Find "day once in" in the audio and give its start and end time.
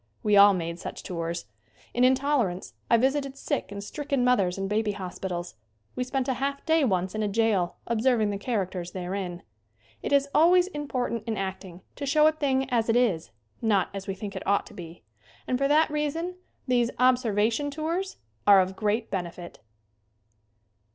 6.65-7.21